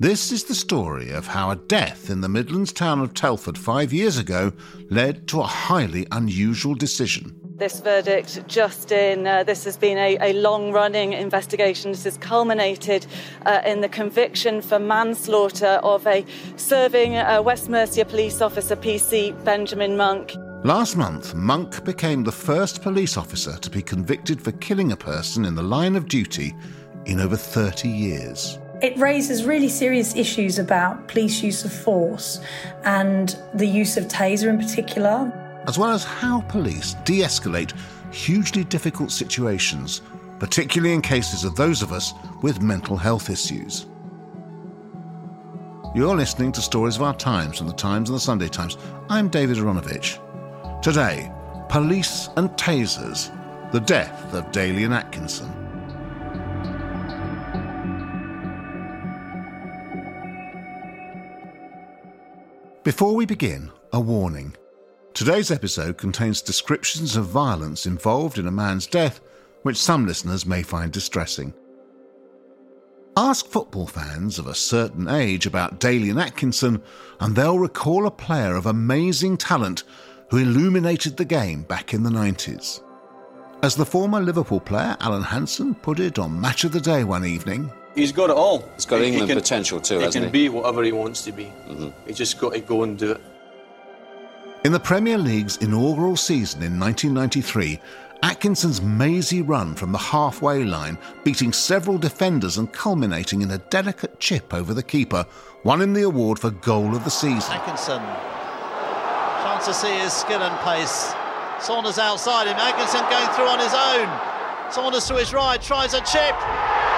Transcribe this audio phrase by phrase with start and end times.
[0.00, 3.92] This is the story of how a death in the Midlands town of Telford five
[3.92, 4.50] years ago
[4.88, 7.38] led to a highly unusual decision.
[7.58, 9.26] This verdict just in.
[9.26, 11.90] Uh, this has been a, a long running investigation.
[11.90, 13.06] This has culminated
[13.44, 16.24] uh, in the conviction for manslaughter of a
[16.56, 20.32] serving uh, West Mercia police officer, PC Benjamin Monk.
[20.64, 25.44] Last month, Monk became the first police officer to be convicted for killing a person
[25.44, 26.54] in the line of duty
[27.04, 28.58] in over 30 years.
[28.82, 32.40] It raises really serious issues about police use of force
[32.84, 35.30] and the use of taser in particular.
[35.68, 37.74] As well as how police de escalate
[38.10, 40.00] hugely difficult situations,
[40.38, 43.86] particularly in cases of those of us with mental health issues.
[45.94, 48.78] You're listening to Stories of Our Times from the Times and the Sunday Times.
[49.10, 50.18] I'm David Aaronovitch.
[50.80, 51.30] Today,
[51.68, 53.30] police and tasers,
[53.72, 55.59] the death of Dalian Atkinson.
[62.82, 64.56] Before we begin, a warning.
[65.12, 69.20] Today's episode contains descriptions of violence involved in a man's death,
[69.64, 71.52] which some listeners may find distressing.
[73.18, 76.82] Ask football fans of a certain age about Dalian Atkinson,
[77.20, 79.84] and they'll recall a player of amazing talent
[80.30, 82.82] who illuminated the game back in the 90s.
[83.62, 87.26] As the former Liverpool player Alan Hansen put it on Match of the Day one
[87.26, 88.68] evening, He's got it all.
[88.76, 90.44] He's got He- he England can- potential too, He hasn't can he?
[90.44, 91.52] be whatever he wants to be.
[91.68, 91.88] Mm-hmm.
[92.06, 93.20] He just got to go and do it.
[94.64, 97.80] In the Premier League's inaugural season in 1993,
[98.22, 104.20] Atkinson's mazy run from the halfway line, beating several defenders and culminating in a delicate
[104.20, 105.24] chip over the keeper,
[105.64, 107.52] won him the award for goal of the season.
[107.54, 108.02] Atkinson.
[109.42, 111.12] Chance to see his skill and pace.
[111.60, 112.56] Saunders outside him.
[112.56, 114.70] Atkinson going through on his own.
[114.70, 116.36] Saunders to his right, tries a chip.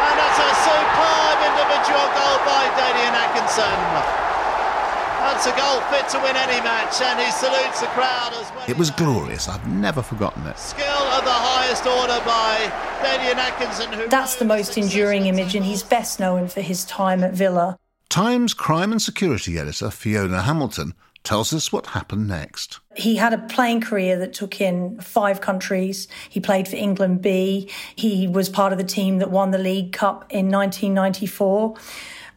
[0.02, 3.78] And that's a superb individual goal by Dalian Atkinson.
[5.22, 8.64] That's a goal fit to win any match, and he salutes the crowd as well.
[8.68, 10.58] It was glorious, I've never forgotten it.
[10.58, 13.92] Skill of the highest order by Dalian Atkinson.
[13.92, 17.78] Who That's the most enduring image, and he's best known for his time at Villa.
[18.08, 20.92] Times crime and security editor Fiona Hamilton
[21.24, 22.80] tells us what happened next.
[22.96, 26.08] He had a playing career that took in five countries.
[26.28, 27.70] He played for England B.
[27.96, 31.76] He was part of the team that won the League Cup in 1994.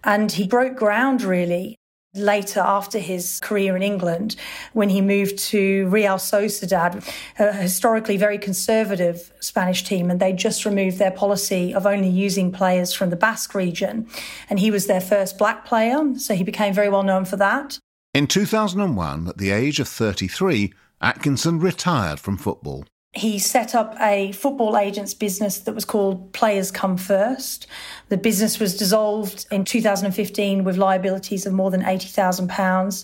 [0.04, 1.76] And he broke ground really
[2.16, 4.36] later after his career in England
[4.74, 7.06] when he moved to Real Sociedad,
[7.38, 12.52] a historically very conservative Spanish team, and they just removed their policy of only using
[12.52, 14.08] players from the Basque region.
[14.50, 17.80] And he was their first black player, so he became very well known for that.
[18.16, 20.72] In 2001, at the age of 33,
[21.02, 22.86] Atkinson retired from football.
[23.12, 27.68] He set up a football agent's business that was called Players Come First.
[28.08, 33.04] The business was dissolved in 2015 with liabilities of more than £80,000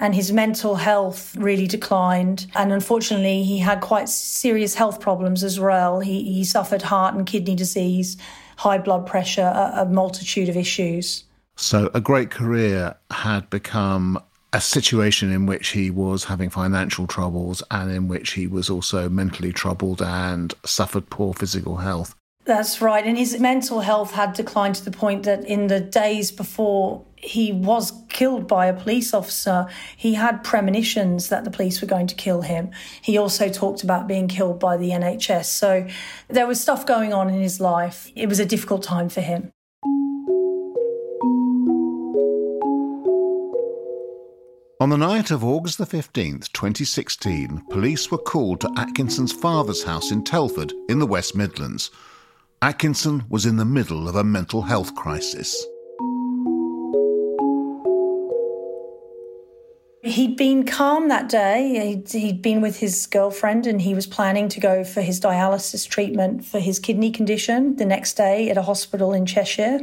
[0.00, 2.48] and his mental health really declined.
[2.56, 6.00] And unfortunately, he had quite serious health problems as well.
[6.00, 8.16] He, he suffered heart and kidney disease,
[8.56, 11.22] high blood pressure, a, a multitude of issues.
[11.54, 14.20] So, a great career had become
[14.52, 19.08] a situation in which he was having financial troubles and in which he was also
[19.08, 22.14] mentally troubled and suffered poor physical health.
[22.44, 23.04] That's right.
[23.04, 27.52] And his mental health had declined to the point that in the days before he
[27.52, 29.66] was killed by a police officer,
[29.96, 32.70] he had premonitions that the police were going to kill him.
[33.02, 35.44] He also talked about being killed by the NHS.
[35.44, 35.86] So
[36.28, 38.10] there was stuff going on in his life.
[38.16, 39.52] It was a difficult time for him.
[44.80, 50.12] On the night of August the 15th, 2016, police were called to Atkinson's father's house
[50.12, 51.90] in Telford in the West Midlands.
[52.62, 55.66] Atkinson was in the middle of a mental health crisis.
[60.04, 61.88] He'd been calm that day.
[61.88, 65.88] He'd, he'd, been with his girlfriend and he was planning to go for his dialysis
[65.88, 69.80] treatment for his kidney condition the next day at a hospital in Cheshire.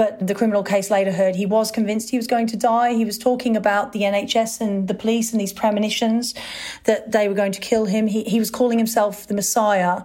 [0.00, 2.94] But the criminal case later heard he was convinced he was going to die.
[2.94, 6.34] He was talking about the NHS and the police and these premonitions
[6.84, 8.06] that they were going to kill him.
[8.06, 10.00] He, he was calling himself the Messiah.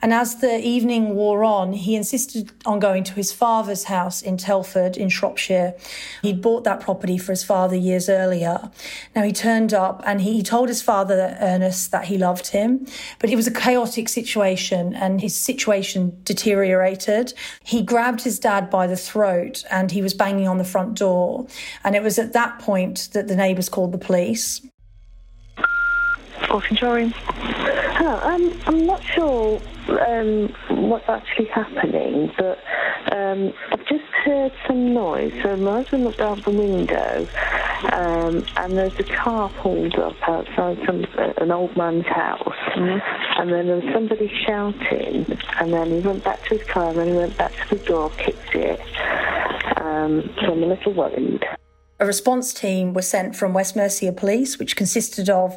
[0.00, 4.38] And as the evening wore on, he insisted on going to his father's house in
[4.38, 5.74] Telford in Shropshire.
[6.22, 8.70] He'd bought that property for his father years earlier.
[9.14, 12.86] Now he turned up and he, he told his father, Ernest, that he loved him.
[13.18, 17.34] But it was a chaotic situation and his situation deteriorated.
[17.62, 19.33] He grabbed his dad by the throat
[19.70, 21.46] and he was banging on the front door.
[21.84, 24.60] And it was at that point that the neighbours called the police.
[27.10, 29.60] Hello, um, I'm not sure
[30.06, 32.58] um, what's actually happening, but
[33.12, 35.32] um, I've just heard some noise.
[35.42, 37.26] So my husband looked out the window,
[37.92, 42.38] um, and there's a car pulled up outside some uh, an old man's house,
[42.76, 43.40] mm-hmm.
[43.40, 45.26] and then there was somebody shouting,
[45.58, 47.84] and then he went back to his car, and then he went back to the
[47.84, 48.78] door, kicked it.
[49.82, 51.44] Um, so I'm a little worried.
[52.00, 55.56] A response team was sent from West Mercia Police, which consisted of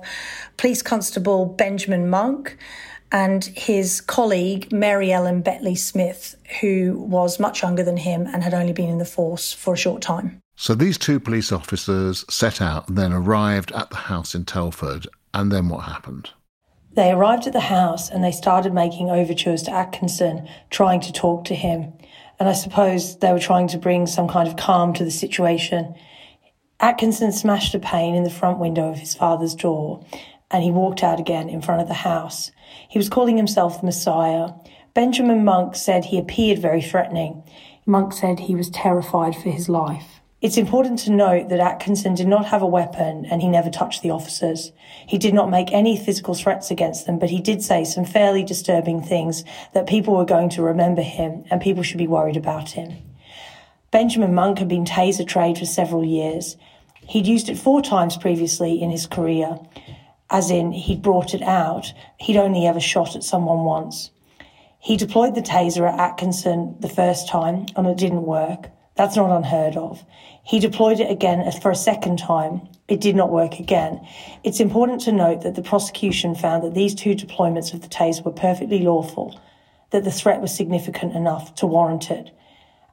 [0.57, 2.57] Police Constable Benjamin Monk
[3.11, 8.53] and his colleague Mary Ellen Bettley Smith, who was much younger than him and had
[8.53, 10.39] only been in the force for a short time.
[10.55, 15.07] So these two police officers set out and then arrived at the house in Telford.
[15.33, 16.31] And then what happened?
[16.93, 21.45] They arrived at the house and they started making overtures to Atkinson, trying to talk
[21.45, 21.93] to him.
[22.39, 25.95] And I suppose they were trying to bring some kind of calm to the situation.
[26.79, 30.05] Atkinson smashed a pane in the front window of his father's door
[30.51, 32.51] and he walked out again in front of the house.
[32.87, 34.51] He was calling himself the Messiah.
[34.93, 37.43] Benjamin Monk said he appeared very threatening.
[37.87, 40.21] Monk said he was terrified for his life.
[40.39, 44.03] It's important to note that Atkinson did not have a weapon and he never touched
[44.03, 44.71] the officers.
[45.07, 48.43] He did not make any physical threats against them, but he did say some fairly
[48.43, 49.43] disturbing things
[49.73, 53.06] that people were going to remember him and people should be worried about him.
[53.97, 56.55] Benjamin Monk had been taser trained for several years.
[57.07, 59.57] He'd used it four times previously in his career,
[60.29, 61.91] as in he'd brought it out.
[62.19, 64.11] He'd only ever shot at someone once.
[64.77, 68.69] He deployed the taser at Atkinson the first time and it didn't work.
[68.93, 70.05] That's not unheard of.
[70.43, 72.69] He deployed it again for a second time.
[72.87, 74.07] It did not work again.
[74.43, 78.23] It's important to note that the prosecution found that these two deployments of the taser
[78.23, 79.41] were perfectly lawful,
[79.89, 82.29] that the threat was significant enough to warrant it.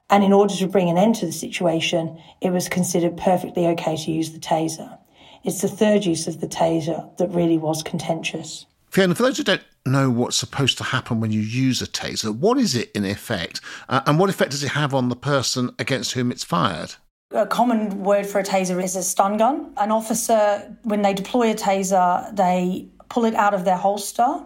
[0.09, 3.97] And in order to bring an end to the situation, it was considered perfectly okay
[3.97, 4.97] to use the taser.
[5.43, 8.65] It's the third use of the taser that really was contentious.
[8.89, 12.35] Fiona, for those who don't know what's supposed to happen when you use a taser,
[12.35, 13.61] what is it in effect?
[13.89, 16.95] Uh, and what effect does it have on the person against whom it's fired?
[17.31, 19.73] A common word for a taser is a stun gun.
[19.77, 24.45] An officer, when they deploy a taser, they pull it out of their holster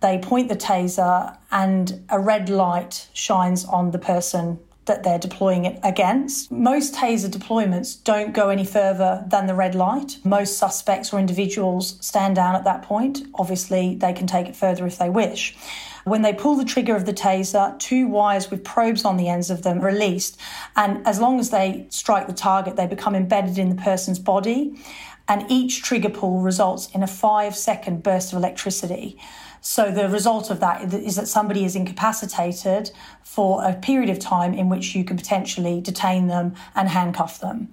[0.00, 5.64] they point the taser and a red light shines on the person that they're deploying
[5.64, 6.50] it against.
[6.50, 10.18] Most taser deployments don't go any further than the red light.
[10.24, 13.26] Most suspects or individuals stand down at that point.
[13.36, 15.56] Obviously, they can take it further if they wish.
[16.04, 19.50] When they pull the trigger of the taser, two wires with probes on the ends
[19.50, 20.40] of them released,
[20.74, 24.82] and as long as they strike the target, they become embedded in the person's body.
[25.30, 29.18] And each trigger pull results in a five second burst of electricity.
[29.60, 32.90] So the result of that is that somebody is incapacitated
[33.22, 37.68] for a period of time in which you can potentially detain them and handcuff them.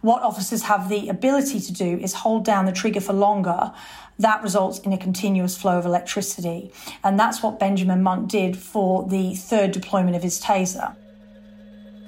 [0.00, 3.72] What officers have the ability to do is hold down the trigger for longer.
[4.18, 6.72] That results in a continuous flow of electricity.
[7.02, 10.94] And that's what Benjamin Monk did for the third deployment of his taser.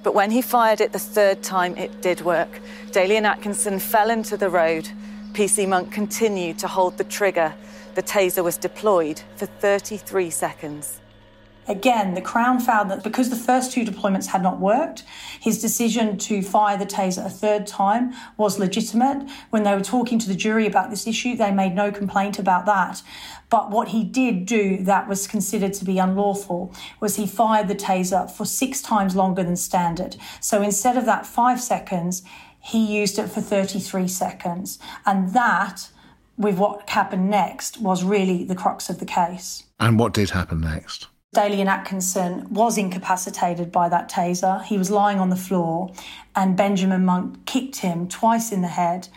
[0.02, 2.60] But when he fired it the third time, it did work.
[2.90, 4.88] Dalian Atkinson fell into the road.
[5.32, 7.54] PC Monk continued to hold the trigger
[7.94, 11.00] the taser was deployed for 33 seconds.
[11.68, 15.04] Again, the Crown found that because the first two deployments had not worked,
[15.38, 19.28] his decision to fire the taser a third time was legitimate.
[19.50, 22.66] When they were talking to the jury about this issue, they made no complaint about
[22.66, 23.02] that.
[23.48, 27.76] But what he did do that was considered to be unlawful was he fired the
[27.76, 30.16] taser for six times longer than standard.
[30.40, 32.24] So instead of that five seconds,
[32.58, 34.80] he used it for 33 seconds.
[35.06, 35.90] And that
[36.42, 39.64] with what happened next was really the crux of the case.
[39.80, 41.08] And what did happen next?
[41.34, 44.62] Dalian Atkinson was incapacitated by that taser.
[44.64, 45.90] He was lying on the floor,
[46.36, 49.08] and Benjamin Monk kicked him twice in the head.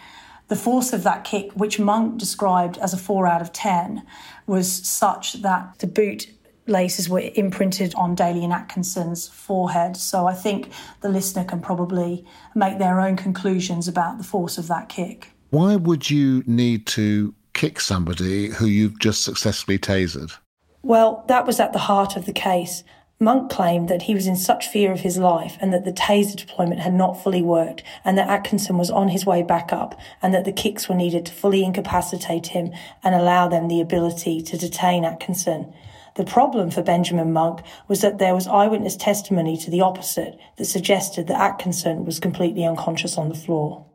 [0.47, 4.03] The force of that kick, which Monk described as a four out of 10,
[4.47, 6.27] was such that the boot
[6.67, 9.97] laces were imprinted on Dalian Atkinson's forehead.
[9.97, 10.69] So I think
[11.01, 15.34] the listener can probably make their own conclusions about the force of that kick.
[15.49, 20.37] Why would you need to kick somebody who you've just successfully tasered?
[20.81, 22.83] Well, that was at the heart of the case.
[23.19, 26.35] Monk claimed that he was in such fear of his life and that the taser
[26.35, 30.33] deployment had not fully worked and that Atkinson was on his way back up and
[30.33, 32.73] that the kicks were needed to fully incapacitate him
[33.03, 35.73] and allow them the ability to detain Atkinson.
[36.15, 40.65] The problem for Benjamin Monk was that there was eyewitness testimony to the opposite that
[40.65, 43.85] suggested that Atkinson was completely unconscious on the floor.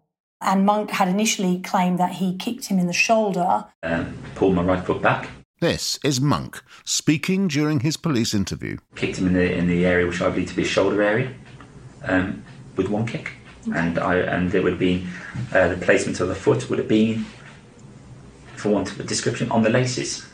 [0.40, 3.66] And Monk had initially claimed that he kicked him in the shoulder.
[3.82, 5.28] Um, pulled my right foot back.
[5.61, 8.78] This is Monk speaking during his police interview.
[8.94, 11.35] Kicked him in the in the area which I believe to be his shoulder area,
[12.04, 12.42] um,
[12.76, 13.32] with one kick,
[13.75, 15.06] and I and it would have been
[15.52, 17.26] uh, the placement of the foot would have been,
[18.56, 20.25] for want of a description, on the laces,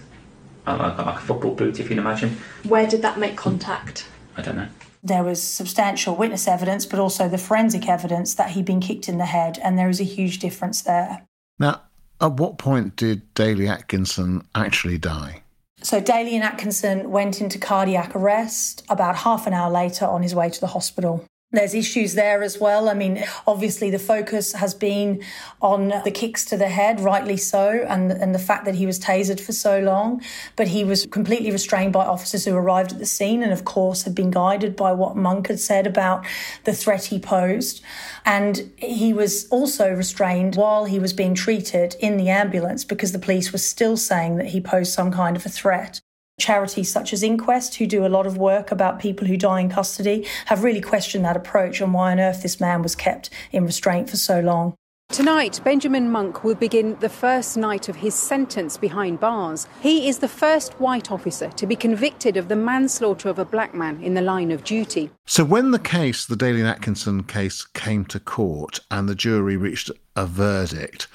[0.68, 2.36] uh, like, like a football boot, if you can imagine.
[2.62, 4.06] Where did that make contact?
[4.36, 4.68] I don't know.
[5.06, 9.18] There was substantial witness evidence, but also the forensic evidence that he'd been kicked in
[9.18, 11.22] the head, and there is a huge difference there.
[11.60, 11.82] Now,
[12.20, 15.42] at what point did Dalian Atkinson actually die?
[15.80, 20.50] So Dalian Atkinson went into cardiac arrest about half an hour later on his way
[20.50, 21.24] to the hospital.
[21.52, 22.88] There's issues there as well.
[22.88, 25.22] I mean, obviously the focus has been
[25.62, 28.98] on the kicks to the head, rightly so, and, and the fact that he was
[28.98, 30.22] tasered for so long.
[30.56, 34.02] But he was completely restrained by officers who arrived at the scene and, of course,
[34.02, 36.26] had been guided by what Monk had said about
[36.64, 37.80] the threat he posed.
[38.24, 43.20] And he was also restrained while he was being treated in the ambulance because the
[43.20, 46.00] police were still saying that he posed some kind of a threat.
[46.38, 49.70] Charities such as Inquest, who do a lot of work about people who die in
[49.70, 53.64] custody, have really questioned that approach and why on earth this man was kept in
[53.64, 54.74] restraint for so long.
[55.08, 59.66] Tonight, Benjamin Monk will begin the first night of his sentence behind bars.
[59.80, 63.72] He is the first white officer to be convicted of the manslaughter of a black
[63.72, 65.10] man in the line of duty.
[65.24, 69.90] So, when the case, the Dalian Atkinson case, came to court and the jury reached
[70.16, 71.06] a verdict,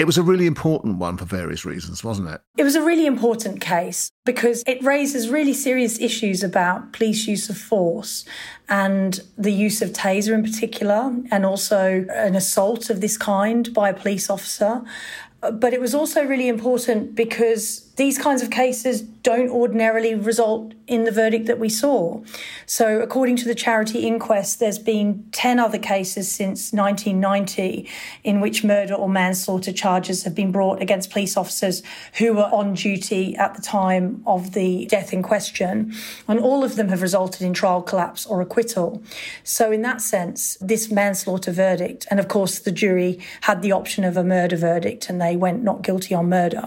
[0.00, 2.40] it was a really important one for various reasons, wasn't it?
[2.56, 7.50] It was a really important case because it raises really serious issues about police use
[7.50, 8.24] of force
[8.66, 13.90] and the use of taser in particular, and also an assault of this kind by
[13.90, 14.82] a police officer.
[15.40, 21.04] But it was also really important because these kinds of cases don't ordinarily result in
[21.04, 22.22] the verdict that we saw.
[22.64, 27.86] So, according to the charity inquest, there's been 10 other cases since 1990
[28.24, 31.82] in which murder or manslaughter charges have been brought against police officers
[32.14, 35.92] who were on duty at the time of the death in question.
[36.26, 39.02] And all of them have resulted in trial collapse or acquittal.
[39.44, 44.04] So, in that sense, this manslaughter verdict, and of course, the jury had the option
[44.04, 46.66] of a murder verdict and they went not guilty on murder.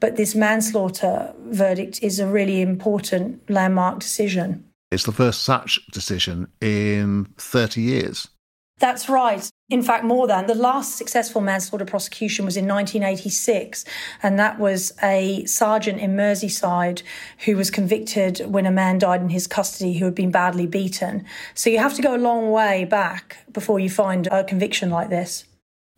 [0.00, 4.64] But this manslaughter verdict is a really important landmark decision.
[4.90, 8.28] It's the first such decision in 30 years.
[8.78, 9.48] That's right.
[9.70, 10.46] In fact, more than.
[10.46, 13.84] The last successful manslaughter prosecution was in 1986,
[14.22, 17.02] and that was a sergeant in Merseyside
[17.46, 21.24] who was convicted when a man died in his custody who had been badly beaten.
[21.54, 25.08] So you have to go a long way back before you find a conviction like
[25.08, 25.44] this.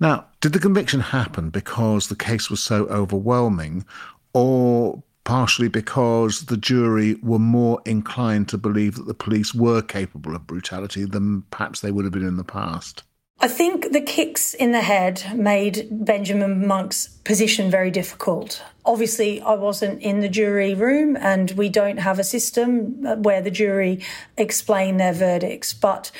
[0.00, 3.84] Now, did the conviction happen because the case was so overwhelming,
[4.32, 10.34] or partially because the jury were more inclined to believe that the police were capable
[10.34, 13.02] of brutality than perhaps they would have been in the past?
[13.40, 18.64] I think the kicks in the head made Benjamin Monk's position very difficult.
[18.84, 23.40] Obviously, I wasn't in the jury room and we don't have a system uh, where
[23.40, 24.00] the jury
[24.36, 25.72] explain their verdicts.
[25.72, 26.10] But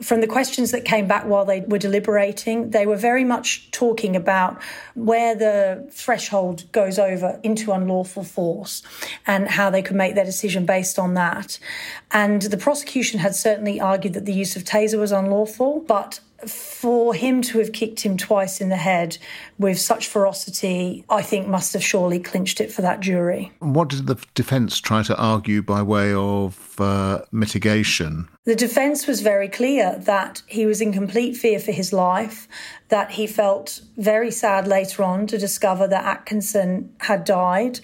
[0.00, 4.14] from the questions that came back while they were deliberating, they were very much talking
[4.14, 4.60] about
[4.94, 8.82] where the threshold goes over into unlawful force
[9.26, 11.58] and how they could make their decision based on that.
[12.12, 17.14] And the prosecution had certainly argued that the use of taser was unlawful, but for
[17.14, 19.18] him to have kicked him twice in the head
[19.58, 23.52] with such ferocity, I think must have surely clinched it for that jury.
[23.58, 28.28] What did the defence try to argue by way of uh, mitigation?
[28.44, 32.46] The defence was very clear that he was in complete fear for his life,
[32.88, 37.80] that he felt very sad later on to discover that Atkinson had died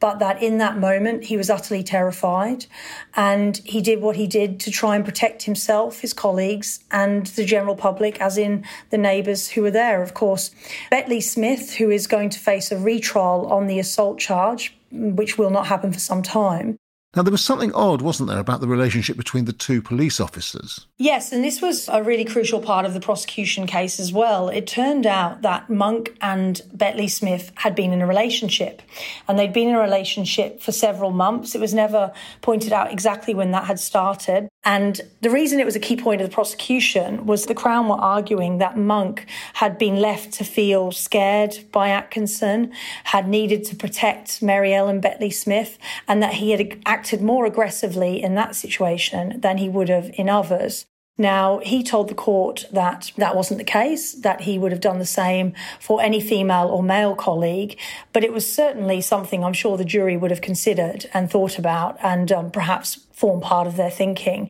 [0.00, 2.66] but that in that moment he was utterly terrified
[3.14, 7.44] and he did what he did to try and protect himself, his colleagues, and the
[7.44, 10.02] general public, as in the neighbours who were there.
[10.02, 10.50] Of course,
[10.90, 15.50] Bettley Smith, who is going to face a retrial on the assault charge, which will
[15.50, 16.78] not happen for some time.
[17.16, 20.86] Now, there was something odd, wasn't there, about the relationship between the two police officers?
[20.98, 24.50] Yes, and this was a really crucial part of the prosecution case as well.
[24.50, 28.82] It turned out that Monk and Bettley Smith had been in a relationship,
[29.26, 31.54] and they'd been in a relationship for several months.
[31.54, 34.50] It was never pointed out exactly when that had started.
[34.64, 37.94] And the reason it was a key point of the prosecution was the Crown were
[37.94, 42.72] arguing that Monk had been left to feel scared by Atkinson,
[43.04, 48.22] had needed to protect Mary Ellen Bettley Smith, and that he had acted more aggressively
[48.22, 50.86] in that situation than he would have in others.
[51.18, 54.98] Now, he told the court that that wasn't the case, that he would have done
[54.98, 57.78] the same for any female or male colleague,
[58.12, 61.96] but it was certainly something I'm sure the jury would have considered and thought about
[62.02, 64.48] and um, perhaps form part of their thinking.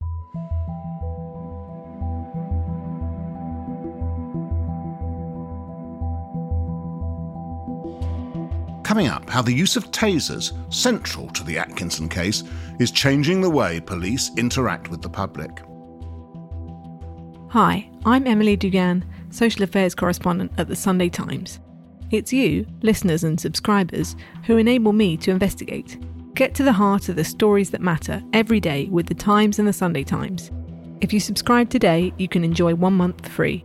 [8.97, 12.43] Coming up, how the use of tasers, central to the Atkinson case,
[12.81, 15.51] is changing the way police interact with the public.
[17.51, 21.61] Hi, I'm Emily Dugan, social affairs correspondent at the Sunday Times.
[22.11, 25.99] It's you, listeners and subscribers, who enable me to investigate.
[26.35, 29.69] Get to the heart of the stories that matter every day with the Times and
[29.69, 30.51] the Sunday Times.
[31.03, 33.63] If you subscribe today, you can enjoy one month free.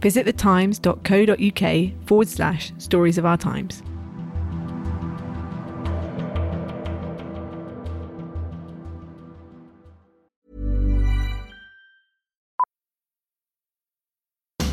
[0.00, 3.82] Visit thetimes.co.uk forward slash stories of our times.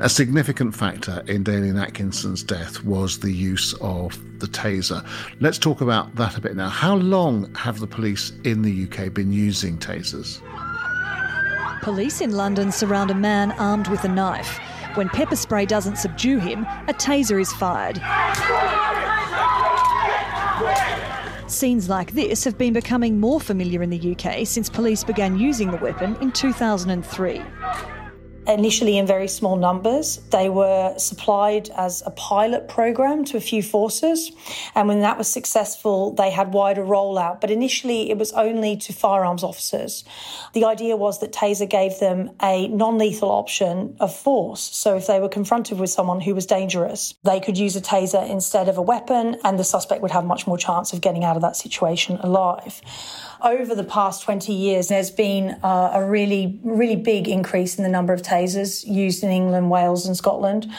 [0.00, 5.04] A significant factor in Dalian Atkinson's death was the use of the taser.
[5.40, 6.68] Let's talk about that a bit now.
[6.68, 10.40] How long have the police in the UK been using tasers?
[11.82, 14.60] Police in London surround a man armed with a knife.
[14.94, 18.00] When pepper spray doesn't subdue him, a taser is fired.
[21.50, 25.72] Scenes like this have been becoming more familiar in the UK since police began using
[25.72, 27.42] the weapon in 2003
[28.48, 30.18] initially in very small numbers.
[30.30, 34.32] They were supplied as a pilot program to a few forces.
[34.74, 37.40] And when that was successful, they had wider rollout.
[37.40, 40.04] But initially, it was only to firearms officers.
[40.54, 44.60] The idea was that Taser gave them a non lethal option of force.
[44.60, 48.28] So if they were confronted with someone who was dangerous, they could use a Taser
[48.28, 51.36] instead of a weapon, and the suspect would have much more chance of getting out
[51.36, 52.80] of that situation alive
[53.42, 57.90] over the past 20 years, there's been uh, a really, really big increase in the
[57.90, 60.70] number of tasers used in England, Wales, and Scotland.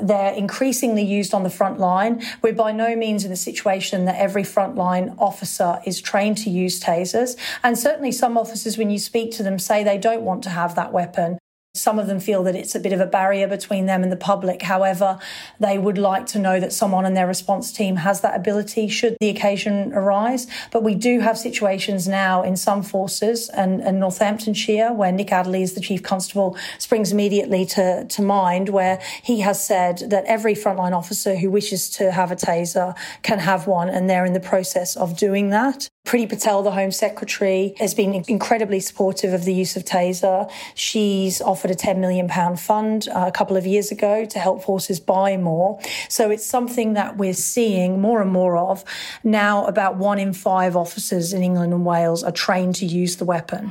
[0.00, 2.22] They're increasingly used on the front line.
[2.42, 6.80] We're by no means in a situation that every frontline officer is trained to use
[6.80, 7.36] tasers.
[7.62, 10.74] And certainly some officers, when you speak to them, say they don't want to have
[10.74, 11.38] that weapon.
[11.78, 14.16] Some of them feel that it's a bit of a barrier between them and the
[14.16, 14.62] public.
[14.62, 15.18] However,
[15.60, 19.16] they would like to know that someone in their response team has that ability should
[19.20, 20.46] the occasion arise.
[20.70, 25.62] But we do have situations now in some forces and, and Northamptonshire where Nick Adderley
[25.62, 30.54] is the chief constable springs immediately to, to mind where he has said that every
[30.54, 34.40] frontline officer who wishes to have a taser can have one and they're in the
[34.40, 35.88] process of doing that.
[36.08, 40.50] Priti Patel, the Home Secretary, has been incredibly supportive of the use of Taser.
[40.74, 45.00] She's offered a £10 million fund uh, a couple of years ago to help forces
[45.00, 45.78] buy more.
[46.08, 48.84] So it's something that we're seeing more and more of.
[49.22, 53.26] Now, about one in five officers in England and Wales are trained to use the
[53.26, 53.70] weapon.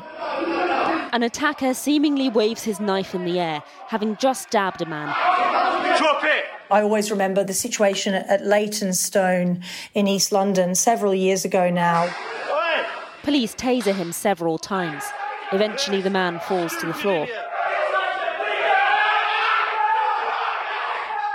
[1.13, 5.07] An attacker seemingly waves his knife in the air, having just stabbed a man.
[5.97, 6.45] Drop it!
[6.69, 12.13] I always remember the situation at Leytonstone in East London several years ago now.
[13.23, 15.03] Police taser him several times.
[15.53, 17.27] Eventually, the man falls to the floor.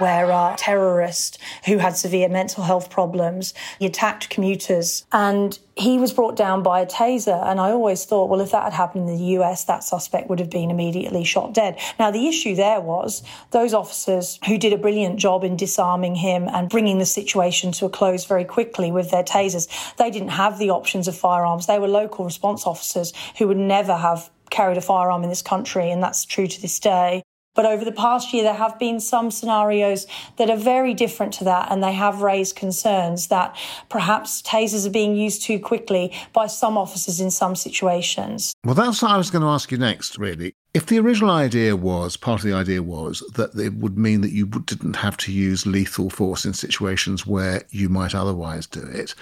[0.03, 6.13] Where a terrorist who had severe mental health problems, he attacked commuters and he was
[6.13, 7.41] brought down by a taser.
[7.47, 10.41] And I always thought, well, if that had happened in the US, that suspect would
[10.41, 11.79] have been immediately shot dead.
[12.01, 16.49] Now, the issue there was those officers who did a brilliant job in disarming him
[16.49, 20.59] and bringing the situation to a close very quickly with their tasers, they didn't have
[20.59, 21.67] the options of firearms.
[21.67, 25.91] They were local response officers who would never have carried a firearm in this country,
[25.91, 27.23] and that's true to this day.
[27.55, 30.07] But over the past year, there have been some scenarios
[30.39, 33.57] that are very different to that, and they have raised concerns that
[33.89, 38.55] perhaps tasers are being used too quickly by some officers in some situations.
[38.65, 40.55] Well, that's what I was going to ask you next, really.
[40.73, 44.33] If the original idea was, part of the idea was that it would mean that
[44.33, 49.15] you didn't have to use lethal force in situations where you might otherwise do it,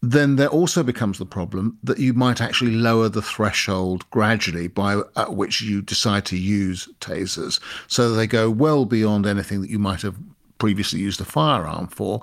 [0.00, 5.00] then there also becomes the problem that you might actually lower the threshold gradually by
[5.16, 7.58] at which you decide to use tasers.
[7.88, 10.16] So they go well beyond anything that you might have
[10.58, 12.22] previously used a firearm for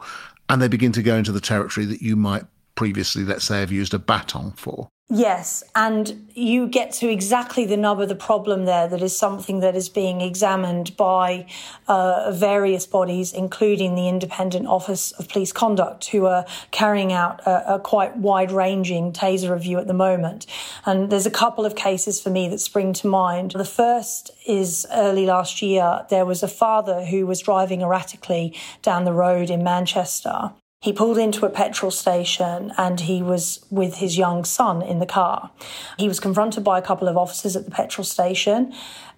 [0.49, 3.71] and they begin to go into the territory that you might previously let's say have
[3.71, 8.65] used a baton for Yes, and you get to exactly the nub of the problem
[8.65, 8.88] there.
[8.88, 11.45] That is something that is being examined by
[11.88, 17.75] uh, various bodies, including the Independent Office of Police Conduct, who are carrying out a,
[17.75, 20.47] a quite wide ranging taser review at the moment.
[20.88, 23.51] And there's a couple of cases for me that spring to mind.
[23.51, 26.03] The first is early last year.
[26.09, 30.51] There was a father who was driving erratically down the road in Manchester
[30.85, 35.05] he pulled into a petrol station and he was with his young son in the
[35.07, 35.49] car.
[35.97, 38.71] He was confronted by a couple of officers at the petrol station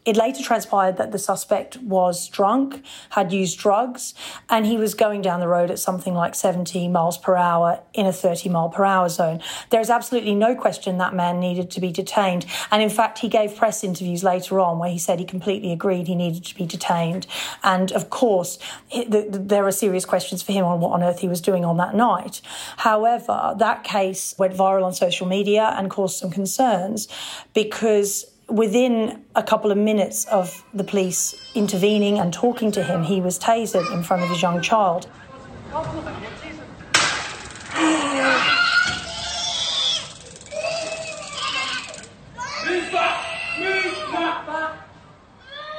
[0.07, 4.13] it later transpired that the suspect was drunk, had used drugs,
[4.49, 8.05] and he was going down the road at something like 70 miles per hour in
[8.05, 9.41] a 30 mile per hour zone.
[9.69, 12.45] There is absolutely no question that man needed to be detained.
[12.71, 16.07] And in fact, he gave press interviews later on where he said he completely agreed
[16.07, 17.27] he needed to be detained.
[17.61, 18.59] And of course,
[19.09, 21.93] there are serious questions for him on what on earth he was doing on that
[21.93, 22.39] night.
[22.77, 27.09] However, that case went viral on social media and caused some concerns
[27.53, 33.21] because within a couple of minutes of the police intervening and talking to him, he
[33.21, 35.09] was tasered in front of his young child.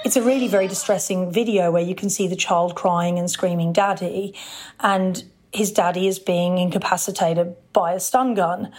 [0.05, 3.75] It's a really very distressing video where you can see the child crying and screaming,
[3.75, 4.35] Daddy.
[4.81, 8.71] And his daddy is being incapacitated by a stun gun.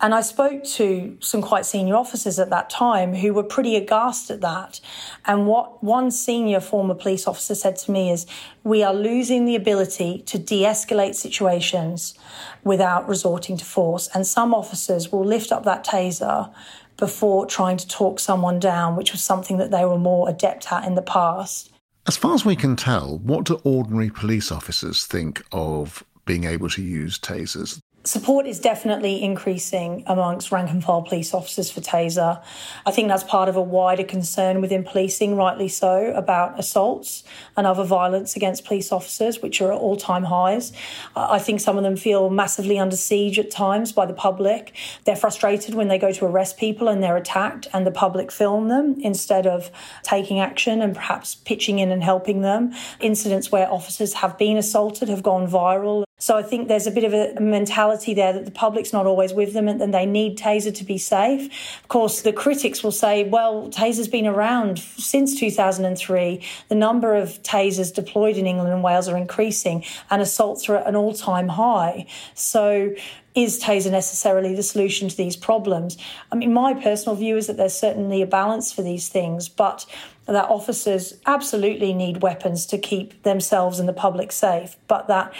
[0.00, 4.30] And I spoke to some quite senior officers at that time who were pretty aghast
[4.30, 4.80] at that.
[5.26, 8.26] And what one senior former police officer said to me is,
[8.62, 12.14] We are losing the ability to de escalate situations
[12.62, 14.08] without resorting to force.
[14.14, 16.52] And some officers will lift up that taser
[16.96, 20.84] before trying to talk someone down, which was something that they were more adept at
[20.84, 21.70] in the past.
[22.06, 26.68] As far as we can tell, what do ordinary police officers think of being able
[26.70, 27.80] to use tasers.
[28.06, 32.42] Support is definitely increasing amongst rank and file police officers for Taser.
[32.84, 37.24] I think that's part of a wider concern within policing, rightly so, about assaults
[37.56, 40.74] and other violence against police officers, which are at all time highs.
[41.16, 44.76] I think some of them feel massively under siege at times by the public.
[45.04, 48.68] They're frustrated when they go to arrest people and they're attacked and the public film
[48.68, 49.70] them instead of
[50.02, 52.74] taking action and perhaps pitching in and helping them.
[53.00, 56.04] Incidents where officers have been assaulted have gone viral.
[56.24, 59.34] So I think there's a bit of a mentality there that the public's not always
[59.34, 61.52] with them and they need Taser to be safe.
[61.82, 66.40] Of course, the critics will say, well, Taser's been around since 2003.
[66.70, 70.86] The number of Tasers deployed in England and Wales are increasing and assaults are at
[70.86, 72.06] an all time high.
[72.32, 72.94] So
[73.34, 75.98] is Taser necessarily the solution to these problems?
[76.32, 79.84] I mean, my personal view is that there's certainly a balance for these things, but
[80.26, 85.34] that officers absolutely need weapons to keep themselves and the public safe, but that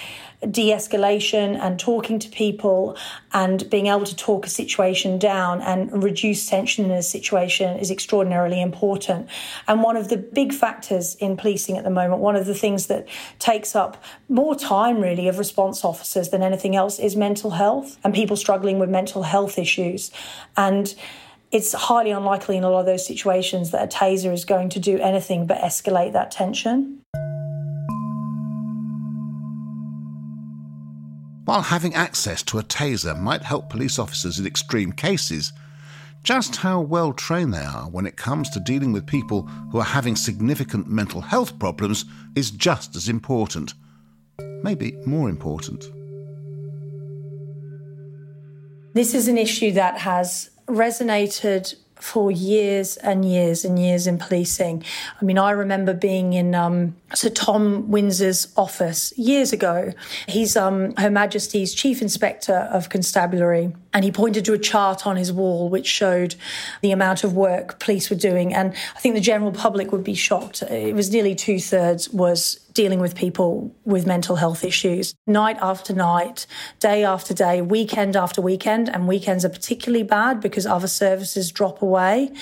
[0.50, 2.96] de escalation and talking to people
[3.32, 7.90] and being able to talk a situation down and reduce tension in a situation is
[7.90, 9.28] extraordinarily important.
[9.66, 12.86] And one of the big factors in policing at the moment, one of the things
[12.88, 17.98] that takes up more time really of response officers than anything else is mental health
[18.04, 20.10] and people struggling with mental health issues.
[20.56, 20.94] And
[21.54, 24.80] it's highly unlikely in a lot of those situations that a taser is going to
[24.80, 27.00] do anything but escalate that tension.
[31.44, 35.52] While having access to a taser might help police officers in extreme cases,
[36.24, 39.84] just how well trained they are when it comes to dealing with people who are
[39.84, 43.74] having significant mental health problems is just as important.
[44.40, 45.84] Maybe more important.
[48.94, 51.74] This is an issue that has resonated
[52.04, 54.84] for years and years and years in policing.
[55.20, 59.92] I mean, I remember being in um, Sir Tom Winsor's office years ago.
[60.28, 65.16] He's um, Her Majesty's Chief Inspector of Constabulary, and he pointed to a chart on
[65.16, 66.34] his wall which showed
[66.82, 68.52] the amount of work police were doing.
[68.52, 70.62] And I think the general public would be shocked.
[70.62, 75.94] It was nearly two thirds was dealing with people with mental health issues night after
[75.94, 76.46] night,
[76.80, 78.88] day after day, weekend after weekend.
[78.88, 82.32] And weekends are particularly bad because other services drop away.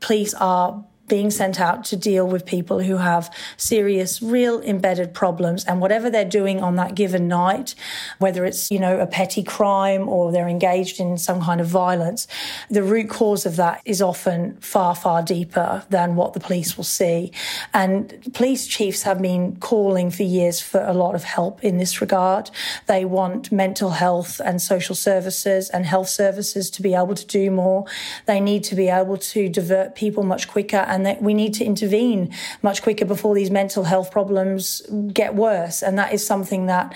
[0.00, 5.64] Police are being sent out to deal with people who have serious, real embedded problems.
[5.64, 7.74] And whatever they're doing on that given night,
[8.18, 12.26] whether it's, you know, a petty crime or they're engaged in some kind of violence,
[12.70, 16.84] the root cause of that is often far, far deeper than what the police will
[16.84, 17.32] see.
[17.72, 22.00] And police chiefs have been calling for years for a lot of help in this
[22.00, 22.50] regard.
[22.86, 27.50] They want mental health and social services and health services to be able to do
[27.50, 27.84] more.
[28.26, 31.54] They need to be able to divert people much quicker and and that we need
[31.54, 34.82] to intervene much quicker before these mental health problems
[35.12, 35.80] get worse.
[35.80, 36.92] And that is something that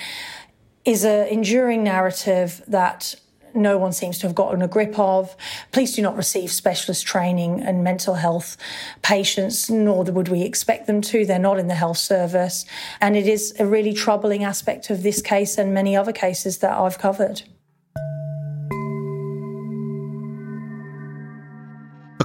[0.85, 3.15] is an enduring narrative that
[3.55, 5.37] no one seems to have gotten a grip of.
[5.71, 8.57] Police do not receive specialist training in mental health
[9.03, 11.25] patients, nor would we expect them to.
[11.25, 12.67] They're not in the health service.
[13.01, 16.73] And it is a really troubling aspect of this case and many other cases that
[16.73, 17.43] I've covered.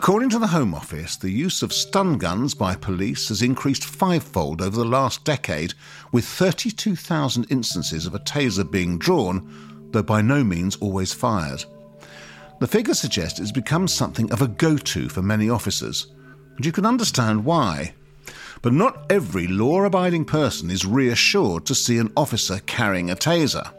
[0.08, 4.62] According to the Home Office, the use of stun guns by police has increased fivefold
[4.62, 5.74] over the last decade,
[6.14, 11.66] with 32,000 instances of a taser being drawn, though by no means always fired.
[12.62, 16.08] The figures suggest it's become something of a go to for many officers,
[16.56, 17.94] and you can understand why.
[18.62, 23.74] But not every law abiding person is reassured to see an officer carrying a taser.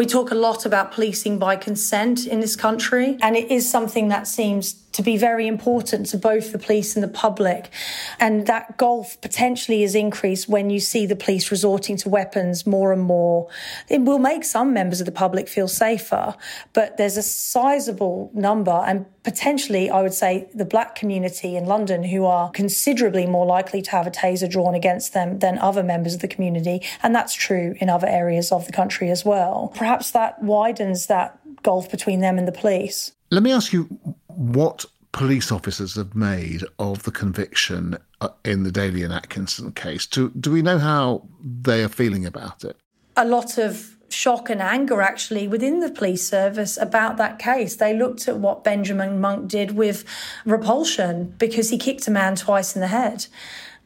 [0.00, 4.08] We talk a lot about policing by consent in this country, and it is something
[4.08, 7.70] that seems to be very important to both the police and the public.
[8.18, 12.92] And that gulf potentially is increased when you see the police resorting to weapons more
[12.92, 13.48] and more.
[13.88, 16.34] It will make some members of the public feel safer,
[16.72, 22.04] but there's a sizable number and potentially, I would say, the black community in London
[22.04, 26.14] who are considerably more likely to have a taser drawn against them than other members
[26.14, 26.82] of the community.
[27.02, 29.72] And that's true in other areas of the country as well.
[29.76, 33.12] Perhaps that widens that gulf between them and the police.
[33.30, 33.84] Let me ask you
[34.26, 40.06] what police officers have made of the conviction uh, in the Dalian Atkinson case.
[40.06, 42.76] Do, do we know how they are feeling about it?
[43.16, 47.76] A lot of shock and anger actually within the police service about that case.
[47.76, 50.04] They looked at what Benjamin Monk did with
[50.44, 53.26] repulsion because he kicked a man twice in the head.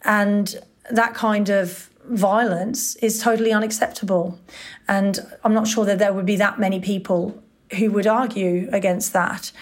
[0.03, 0.59] And
[0.91, 4.39] that kind of violence is totally unacceptable.
[4.89, 7.44] And I'm not sure that there would be that many people
[7.75, 9.53] who would argue against that.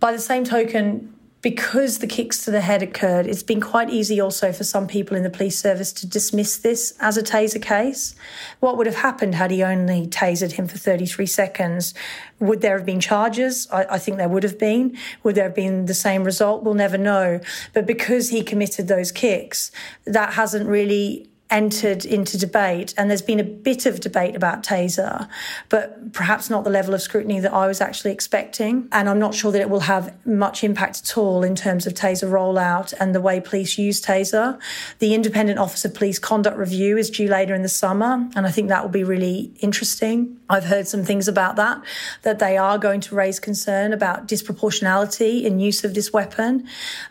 [0.00, 4.20] By the same token, because the kicks to the head occurred, it's been quite easy
[4.20, 8.16] also for some people in the police service to dismiss this as a taser case.
[8.58, 11.94] What would have happened had he only tasered him for 33 seconds?
[12.40, 13.68] Would there have been charges?
[13.70, 14.96] I, I, think there would have been.
[15.22, 16.64] Would there have been the same result?
[16.64, 17.40] We'll never know.
[17.72, 19.70] But because he committed those kicks,
[20.06, 25.28] that hasn't really entered into debate, and there's been a bit of debate about Taser,
[25.68, 28.88] but perhaps not the level of scrutiny that I was actually expecting.
[28.92, 31.94] And I'm not sure that it will have much impact at all in terms of
[31.94, 34.58] Taser rollout and the way police use Taser.
[34.98, 38.50] The Independent Office of Police Conduct Review is due later in the summer, and I
[38.50, 40.38] think that will be really interesting.
[40.50, 41.82] I've heard some things about that,
[42.22, 46.66] that they are going to raise concern about disproportionality in use of this weapon.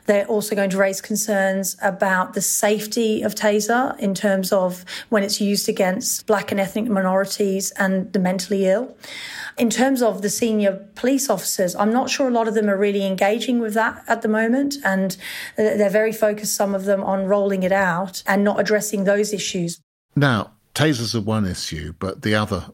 [0.06, 5.24] They're also going to raise concerns about the safety of taser in terms of when
[5.24, 8.96] it's used against black and ethnic minorities and the mentally ill.
[9.58, 12.78] In terms of the senior police officers, I'm not sure a lot of them are
[12.78, 14.76] really engaging with that at the moment.
[14.84, 15.18] And
[15.56, 19.80] they're very focused, some of them, on rolling it out and not addressing those issues.
[20.16, 22.66] Now, tasers are one issue, but the other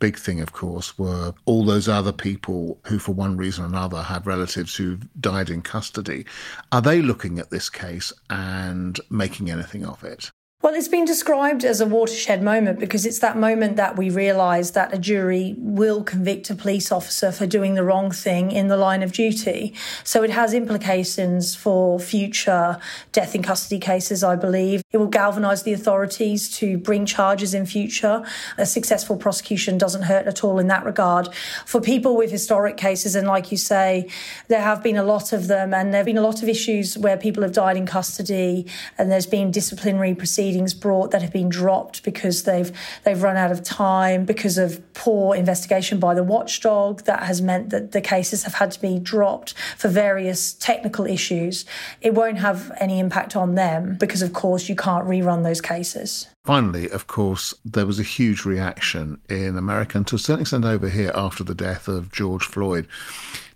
[0.00, 4.02] big thing, of course, were all those other people who, for one reason or another,
[4.02, 6.26] had relatives who died in custody.
[6.72, 10.28] Are they looking at this case and making anything of it?
[10.62, 14.70] Well, it's been described as a watershed moment because it's that moment that we realise
[14.70, 18.76] that a jury will convict a police officer for doing the wrong thing in the
[18.76, 19.74] line of duty.
[20.04, 22.78] So it has implications for future
[23.10, 24.84] death in custody cases, I believe.
[24.92, 28.24] It will galvanise the authorities to bring charges in future.
[28.56, 31.34] A successful prosecution doesn't hurt at all in that regard.
[31.66, 34.08] For people with historic cases, and like you say,
[34.46, 36.96] there have been a lot of them, and there have been a lot of issues
[36.96, 38.64] where people have died in custody
[38.96, 42.72] and there's been disciplinary proceedings proceedings brought that have been dropped because they've
[43.04, 47.02] they've run out of time because of poor investigation by the watchdog.
[47.04, 51.64] That has meant that the cases have had to be dropped for various technical issues.
[52.00, 56.28] It won't have any impact on them because of course you can't rerun those cases.
[56.44, 60.64] Finally, of course, there was a huge reaction in America and to a certain extent
[60.64, 62.86] over here after the death of George Floyd.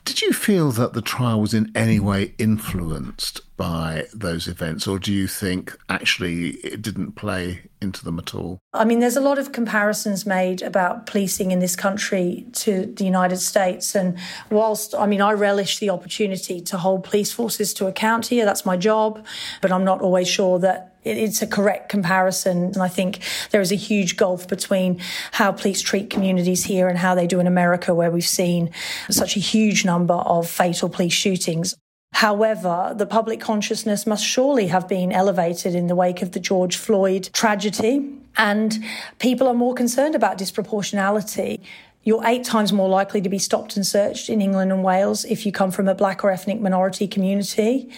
[0.06, 5.00] Did you feel that the trial was in any way influenced by those events, or
[5.00, 8.60] do you think actually it didn't play into them at all?
[8.72, 13.04] I mean, there's a lot of comparisons made about policing in this country to the
[13.04, 13.96] United States.
[13.96, 14.16] And
[14.48, 18.64] whilst, I mean, I relish the opportunity to hold police forces to account here, that's
[18.64, 19.26] my job,
[19.60, 22.64] but I'm not always sure that it's a correct comparison.
[22.64, 25.00] And I think there is a huge gulf between
[25.32, 28.70] how police treat communities here and how they do in America, where we've seen
[29.10, 31.74] such a huge number of fatal police shootings.
[32.12, 36.76] However, the public consciousness must surely have been elevated in the wake of the George
[36.76, 38.82] Floyd tragedy, and
[39.18, 41.60] people are more concerned about disproportionality.
[42.06, 45.44] You're eight times more likely to be stopped and searched in England and Wales if
[45.44, 47.90] you come from a black or ethnic minority community.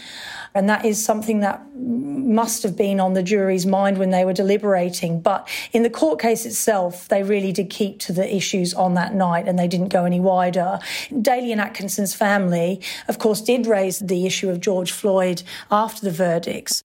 [0.55, 4.33] And that is something that must have been on the jury's mind when they were
[4.33, 5.21] deliberating.
[5.21, 9.12] But in the court case itself, they really did keep to the issues on that
[9.12, 10.79] night and they didn't go any wider.
[11.11, 16.83] Dalian Atkinson's family, of course, did raise the issue of George Floyd after the verdicts.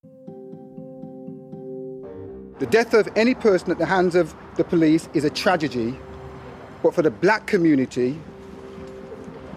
[2.60, 5.98] The death of any person at the hands of the police is a tragedy
[6.84, 8.19] but for the black community,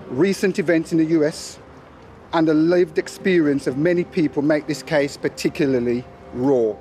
[0.08, 1.58] recent events in the US
[2.32, 6.74] and the lived experience of many people make this case particularly raw.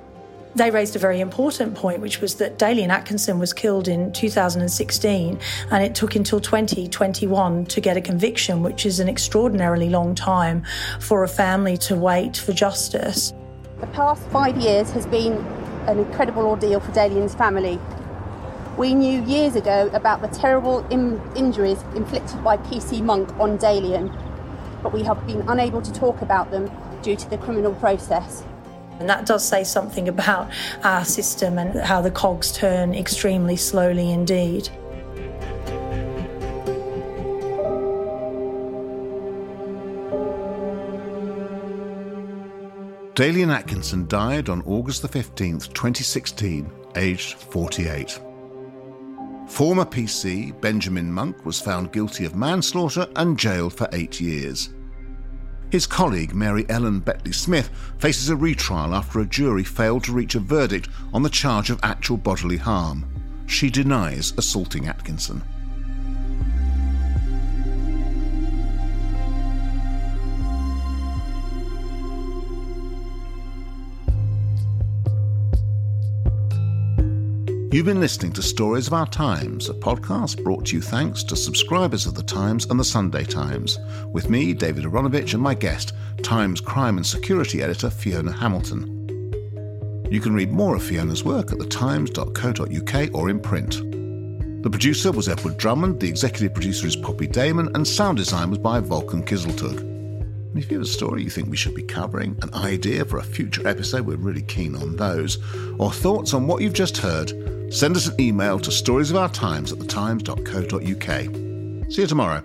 [0.54, 5.38] They raised a very important point, which was that Dalian Atkinson was killed in 2016,
[5.70, 10.64] and it took until 2021 to get a conviction, which is an extraordinarily long time
[10.98, 13.34] for a family to wait for justice.
[13.80, 15.32] The past five years has been
[15.88, 17.78] an incredible ordeal for Dalian's family.
[18.76, 24.14] We knew years ago about the terrible in- injuries inflicted by PC Monk on Dalian,
[24.82, 28.44] but we have been unable to talk about them due to the criminal process.
[28.98, 30.50] And that does say something about
[30.84, 34.68] our system and how the cogs turn extremely slowly indeed.
[43.14, 48.20] Dalian Atkinson died on August the 15th, 2016, aged 48.
[49.46, 54.70] Former PC Benjamin Monk was found guilty of manslaughter and jailed for eight years.
[55.70, 60.34] His colleague Mary Ellen Bettley Smith faces a retrial after a jury failed to reach
[60.34, 63.06] a verdict on the charge of actual bodily harm.
[63.46, 65.42] She denies assaulting Atkinson.
[77.76, 81.36] You've been listening to Stories of Our Times, a podcast brought to you thanks to
[81.36, 83.78] subscribers of The Times and The Sunday Times,
[84.10, 88.86] with me, David Aaronovitch, and my guest, Times crime and security editor Fiona Hamilton.
[90.10, 93.72] You can read more of Fiona's work at thetimes.co.uk or in print.
[94.62, 98.58] The producer was Edward Drummond, the executive producer is Poppy Damon, and sound design was
[98.58, 99.96] by Volkan Kiziltug.
[100.56, 103.22] If you have a story you think we should be covering, an idea for a
[103.22, 105.36] future episode, we're really keen on those,
[105.78, 107.34] or thoughts on what you've just heard,
[107.70, 111.92] Send us an email to storiesofourtimes at thetimes.co.uk.
[111.92, 112.42] See you tomorrow.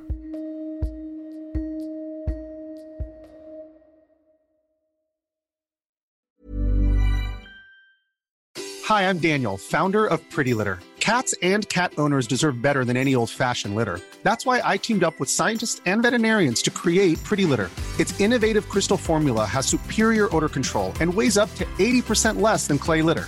[8.92, 10.80] Hi, I'm Daniel, founder of Pretty Litter.
[11.00, 14.02] Cats and cat owners deserve better than any old fashioned litter.
[14.24, 17.70] That's why I teamed up with scientists and veterinarians to create Pretty Litter.
[18.00, 22.78] Its innovative crystal formula has superior odor control and weighs up to 80% less than
[22.78, 23.28] clay litter.